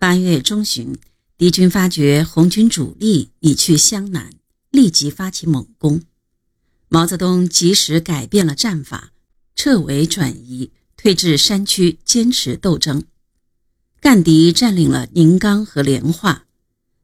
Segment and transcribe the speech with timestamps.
[0.00, 0.96] 八月中旬，
[1.36, 4.32] 敌军发觉红军主力已去湘南，
[4.70, 6.00] 立即发起猛攻。
[6.88, 9.12] 毛泽东及时改变了战法，
[9.54, 13.04] 撤围转移，退至山区坚持斗争。
[14.00, 16.46] 赣敌占领了宁冈和莲化，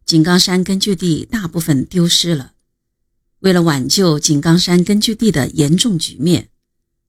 [0.07, 2.55] 井冈山根据地大部分丢失了。
[3.41, 6.49] 为了挽救井冈山根据地的严重局面，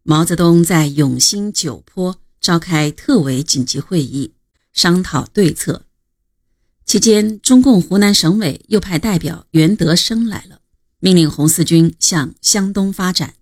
[0.03, 4.33] 毛泽东在永兴九坡召开特委紧急会议。
[4.77, 5.85] 商讨对策
[6.85, 10.59] 期间，中共湖南省委又派代表袁德生来了，
[10.99, 13.33] 命令红四军向湘东发展，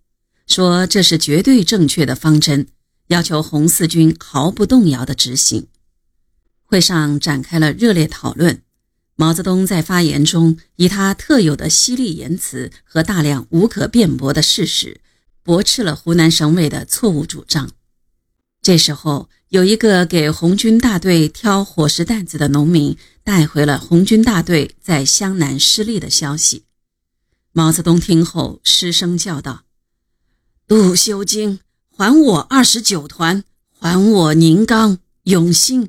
[0.48, 2.68] 说这是绝对正确的方针，
[3.08, 5.68] 要求红四军毫不动摇地执行。
[6.64, 8.62] 会上展开了热烈讨论。
[9.18, 15.02] 毛泽东在发言中以他特有的犀利言辞和大量无可辩驳的事实，
[15.44, 17.72] 驳斥了湖南省委的错误主张。
[18.62, 26.66] 这时候，有一个给红军大队挑伙食担子的农民带回了红军大队在湘南失利的消息。
[27.54, 29.64] 毛泽东听后失声叫道
[30.68, 35.88] ：“杜修经，还我二十九团，还我宁冈、永兴！”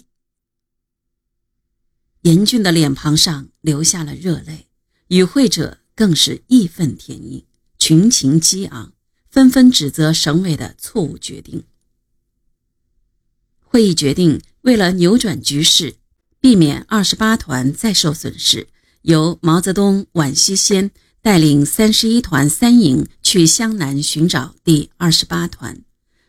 [2.22, 4.68] 严峻的脸庞上流下了热泪，
[5.08, 7.44] 与会者更是义愤填膺，
[7.80, 8.92] 群情激昂，
[9.28, 11.64] 纷纷指责省委的错误决定。
[13.76, 15.96] 会议决定，为了扭转局势，
[16.40, 18.68] 避免二十八团再受损失，
[19.02, 25.74] 由毛泽东、宛希先带领三十一团三营去湘南寻找第二十八团；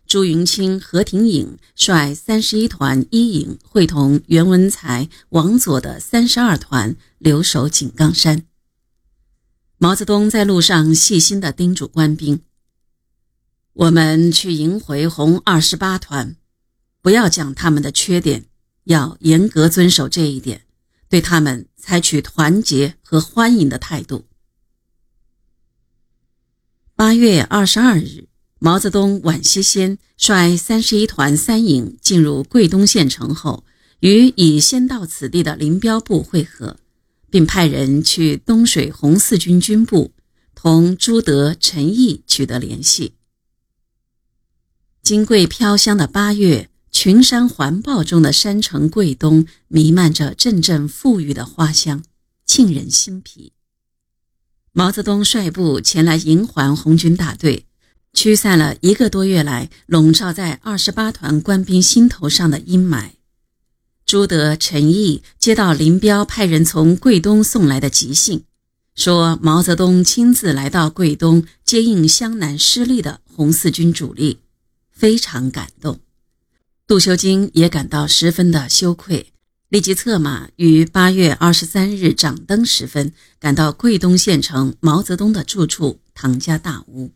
[0.05, 8.43] 朱云清、何廷颖率三十一团一营会同袁文才、王佐的三十二团留守井冈山。
[9.77, 12.41] 毛泽东在路上细心地叮嘱官兵
[13.71, 16.35] ：“我们去迎回红二十八团。”
[17.07, 18.47] 不要讲他们的缺点，
[18.83, 20.63] 要严格遵守这一点，
[21.07, 24.25] 对他们采取团结和欢迎的态度。
[26.97, 28.27] 八月二十二日，
[28.59, 33.63] 毛泽东、宛希先率三十一团三营进入桂东县城后，
[34.01, 36.75] 与已先到此地的林彪部会合，
[37.29, 40.11] 并派人去东水红四军军部，
[40.53, 43.13] 同朱德、陈毅取得联系。
[45.01, 46.69] 金桂飘香的八月。
[46.99, 52.01] 群山环抱中的山城桂东，弥漫着阵阵馥郁的花香，
[52.47, 53.51] 沁人心脾。
[54.71, 57.67] 毛泽东率部前来迎还红军大队，
[58.13, 63.11] 驱散了一个多月来笼罩在二十八团官兵心头上的阴霾。
[64.03, 68.43] 朱德、陈毅接到林彪派人从桂东送来的急信，
[68.95, 74.39] 说毛泽东亲自来到桂东接应湘南失利的红四军主力，
[74.89, 75.99] 非常感动。
[76.87, 79.33] 杜修经也感到十分的羞愧，
[79.67, 83.11] 立即策马于八月二十三日掌灯时分
[83.41, 87.11] 赶到桂东县城毛泽东的住处唐家大屋。